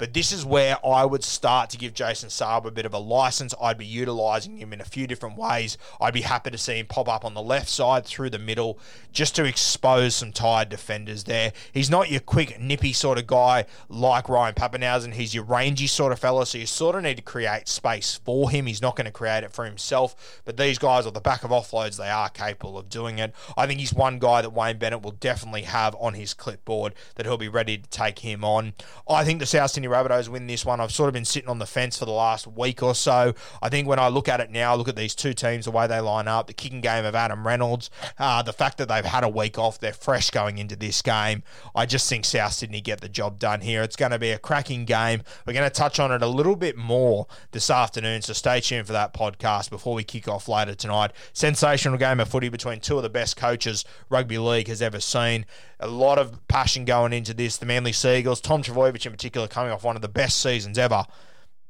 But 0.00 0.14
this 0.14 0.32
is 0.32 0.46
where 0.46 0.78
I 0.84 1.04
would 1.04 1.22
start 1.22 1.68
to 1.70 1.76
give 1.76 1.92
Jason 1.92 2.30
Saab 2.30 2.64
a 2.64 2.70
bit 2.70 2.86
of 2.86 2.94
a 2.94 2.98
license. 2.98 3.52
I'd 3.60 3.76
be 3.76 3.84
utilising 3.84 4.56
him 4.56 4.72
in 4.72 4.80
a 4.80 4.84
few 4.84 5.06
different 5.06 5.36
ways. 5.36 5.76
I'd 6.00 6.14
be 6.14 6.22
happy 6.22 6.50
to 6.50 6.56
see 6.56 6.78
him 6.78 6.86
pop 6.86 7.06
up 7.06 7.22
on 7.22 7.34
the 7.34 7.42
left 7.42 7.68
side 7.68 8.06
through 8.06 8.30
the 8.30 8.38
middle 8.38 8.78
just 9.12 9.36
to 9.36 9.44
expose 9.44 10.14
some 10.14 10.32
tired 10.32 10.70
defenders 10.70 11.24
there. 11.24 11.52
He's 11.74 11.90
not 11.90 12.10
your 12.10 12.20
quick, 12.20 12.58
nippy 12.58 12.94
sort 12.94 13.18
of 13.18 13.26
guy 13.26 13.66
like 13.90 14.30
Ryan 14.30 14.54
Papenhuyzen. 14.54 15.12
He's 15.12 15.34
your 15.34 15.44
rangy 15.44 15.86
sort 15.86 16.12
of 16.12 16.18
fella, 16.18 16.46
so 16.46 16.56
you 16.56 16.64
sort 16.64 16.96
of 16.96 17.02
need 17.02 17.18
to 17.18 17.22
create 17.22 17.68
space 17.68 18.18
for 18.24 18.48
him. 18.48 18.64
He's 18.64 18.80
not 18.80 18.96
going 18.96 19.04
to 19.04 19.10
create 19.10 19.44
it 19.44 19.52
for 19.52 19.66
himself, 19.66 20.40
but 20.46 20.56
these 20.56 20.78
guys 20.78 21.04
on 21.04 21.12
the 21.12 21.20
back 21.20 21.44
of 21.44 21.50
offloads, 21.50 21.98
they 21.98 22.08
are 22.08 22.30
capable 22.30 22.78
of 22.78 22.88
doing 22.88 23.18
it. 23.18 23.34
I 23.54 23.66
think 23.66 23.80
he's 23.80 23.92
one 23.92 24.18
guy 24.18 24.40
that 24.40 24.54
Wayne 24.54 24.78
Bennett 24.78 25.02
will 25.02 25.10
definitely 25.10 25.64
have 25.64 25.94
on 26.00 26.14
his 26.14 26.32
clipboard 26.32 26.94
that 27.16 27.26
he'll 27.26 27.36
be 27.36 27.48
ready 27.48 27.76
to 27.76 27.88
take 27.90 28.20
him 28.20 28.44
on. 28.44 28.72
I 29.06 29.24
think 29.24 29.40
the 29.40 29.46
South 29.46 29.72
Sydney 29.72 29.89
Rabbitohs 29.90 30.28
win 30.28 30.46
this 30.46 30.64
one. 30.64 30.80
I've 30.80 30.92
sort 30.92 31.08
of 31.08 31.14
been 31.14 31.24
sitting 31.24 31.48
on 31.48 31.58
the 31.58 31.66
fence 31.66 31.98
for 31.98 32.04
the 32.04 32.12
last 32.12 32.46
week 32.46 32.82
or 32.82 32.94
so. 32.94 33.34
I 33.62 33.68
think 33.68 33.86
when 33.86 33.98
I 33.98 34.08
look 34.08 34.28
at 34.28 34.40
it 34.40 34.50
now, 34.50 34.74
look 34.74 34.88
at 34.88 34.96
these 34.96 35.14
two 35.14 35.34
teams, 35.34 35.64
the 35.64 35.70
way 35.70 35.86
they 35.86 36.00
line 36.00 36.28
up, 36.28 36.46
the 36.46 36.52
kicking 36.52 36.80
game 36.80 37.04
of 37.04 37.14
Adam 37.14 37.46
Reynolds, 37.46 37.90
uh, 38.18 38.42
the 38.42 38.52
fact 38.52 38.78
that 38.78 38.88
they've 38.88 39.04
had 39.04 39.24
a 39.24 39.28
week 39.28 39.58
off, 39.58 39.78
they're 39.78 39.92
fresh 39.92 40.30
going 40.30 40.58
into 40.58 40.76
this 40.76 41.02
game. 41.02 41.42
I 41.74 41.86
just 41.86 42.08
think 42.08 42.24
South 42.24 42.52
Sydney 42.52 42.80
get 42.80 43.00
the 43.00 43.08
job 43.08 43.38
done 43.38 43.60
here. 43.60 43.82
It's 43.82 43.96
going 43.96 44.12
to 44.12 44.18
be 44.18 44.30
a 44.30 44.38
cracking 44.38 44.84
game. 44.84 45.22
We're 45.46 45.52
going 45.52 45.68
to 45.68 45.74
touch 45.74 46.00
on 46.00 46.12
it 46.12 46.22
a 46.22 46.26
little 46.26 46.56
bit 46.56 46.76
more 46.76 47.26
this 47.52 47.70
afternoon, 47.70 48.22
so 48.22 48.32
stay 48.32 48.60
tuned 48.60 48.86
for 48.86 48.92
that 48.92 49.12
podcast 49.12 49.70
before 49.70 49.94
we 49.94 50.04
kick 50.04 50.28
off 50.28 50.48
later 50.48 50.74
tonight. 50.74 51.12
Sensational 51.32 51.98
game 51.98 52.20
of 52.20 52.28
footy 52.28 52.48
between 52.48 52.80
two 52.80 52.96
of 52.96 53.02
the 53.02 53.10
best 53.10 53.36
coaches 53.36 53.84
rugby 54.08 54.38
league 54.38 54.68
has 54.68 54.82
ever 54.82 55.00
seen. 55.00 55.46
A 55.78 55.86
lot 55.86 56.18
of 56.18 56.46
passion 56.46 56.84
going 56.84 57.12
into 57.12 57.32
this. 57.32 57.56
The 57.56 57.66
Manly 57.66 57.92
Sea 57.92 58.18
Eagles, 58.18 58.40
Tom 58.40 58.62
Trbojevic 58.62 59.06
in 59.06 59.12
particular, 59.12 59.48
coming 59.48 59.72
off 59.72 59.79
one 59.84 59.96
of 59.96 60.02
the 60.02 60.08
best 60.08 60.40
seasons 60.40 60.78
ever. 60.78 61.04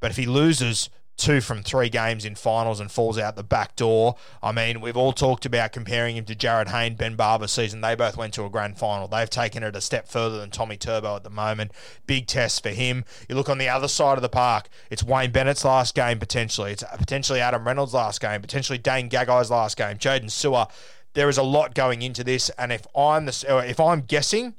But 0.01 0.11
if 0.11 0.17
he 0.17 0.27
loses 0.27 0.89
two 1.21 1.41
from 1.41 1.63
three 1.63 1.91
games 1.91 2.25
in 2.25 2.35
finals 2.35 2.81
and 2.81 2.91
falls 2.91 3.19
out 3.19 3.37
the 3.37 3.45
back 3.45 3.77
door. 3.77 4.17
I 4.43 4.53
mean, 4.53 4.81
we've 4.81 4.97
all 4.97 5.13
talked 5.13 5.45
about 5.45 5.73
comparing 5.73 6.17
him 6.17 6.25
to 6.25 6.35
Jarryd 6.35 6.69
Hayne, 6.69 6.95
Ben 6.95 7.15
Barba's 7.15 7.53
season. 7.53 7.83
They 7.83 7.95
both 7.95 8.17
went 8.17 8.33
to 8.35 8.45
a 8.47 8.51
grand 8.51 8.79
final. 8.79 9.07
They've 9.07 9.29
taken 9.29 9.63
it 9.63 9.77
a 9.77 9.81
step 9.83 10.09
further 10.09 10.39
than 10.39 10.51
Tommy 10.51 10.79
Turbo 10.79 11.17
at 11.17 11.23
the 11.23 11.31
moment. 11.31 11.73
Big 12.07 12.27
test 12.27 12.63
for 12.63 12.71
him. 12.71 13.05
You 13.29 13.35
look 13.35 13.51
on 13.51 13.59
the 13.59 13.69
other 13.69 13.87
side 13.87 14.17
of 14.17 14.23
the 14.23 14.31
park, 14.31 14.69
it's 14.91 15.05
Wayne 15.05 15.31
Bennett's 15.31 15.65
last 15.65 15.95
game 15.95 16.19
potentially. 16.19 16.73
It's 16.73 16.85
potentially 16.97 17.41
Adam 17.41 17.67
Reynolds' 17.67 17.95
last 17.95 18.21
game, 18.21 18.41
potentially 18.41 18.79
Dane 18.79 19.11
Gagai's 19.11 19.51
last 19.51 19.77
game, 19.77 19.99
Jaydn 19.99 20.31
Su'A. 20.31 20.71
There 21.13 21.29
is 21.29 21.39
a 21.39 21.43
lot 21.43 21.75
going 21.75 22.03
into 22.03 22.25
this, 22.25 22.51
and 22.51 22.73
if 22.73 22.87
I'm 22.97 23.27
the, 23.27 23.65
if 23.69 23.79
I'm 23.79 24.03
guessing, 24.03 24.55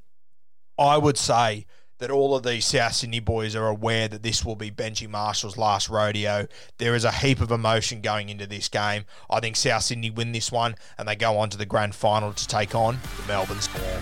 I 0.77 0.98
would 0.98 1.17
say 1.17 1.65
that 2.01 2.10
all 2.10 2.36
of 2.36 2.41
these 2.41 2.65
South 2.65 2.93
Sydney 2.93 3.20
boys 3.20 3.55
are 3.55 3.67
aware 3.67 4.08
that 4.08 4.24
this 4.24 4.43
will 4.43 4.55
be 4.55 4.72
Benji 4.72 5.08
Marshall's 5.08 5.55
last 5.55 5.88
rodeo. 5.88 6.48
There 6.79 6.96
is 6.96 7.05
a 7.05 7.12
heap 7.12 7.39
of 7.39 7.51
emotion 7.51 8.01
going 8.01 8.29
into 8.29 8.48
this 8.48 8.70
game. 8.70 9.05
I 9.29 9.39
think 9.39 9.55
South 9.55 9.84
Sydney 9.84 10.10
win 10.10 10.31
this 10.31 10.51
one 10.51 10.74
and 10.98 11.08
they 11.08 11.15
go 11.15 11.38
on 11.38 11.51
to 11.51 11.58
the 11.58 11.65
grand 11.67 11.93
final 11.93 12.34
to 12.34 12.48
take 12.48 12.74
on 12.74 13.00
the 13.17 13.27
Melbourne 13.27 13.62
Storm. 13.62 14.01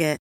It. 0.00 0.25